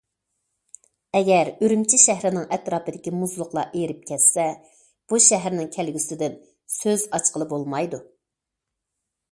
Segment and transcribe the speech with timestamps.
[1.17, 4.47] ئەگەر ئۈرۈمچى شەھىرىنىڭ ئەتراپىدىكى مۇزلۇقلار ئېرىپ كەتسە،
[5.13, 6.41] بۇ شەھەرنىڭ كەلگۈسىدىن
[6.81, 8.03] سۆز ئاچقىلى بولمايدۇ.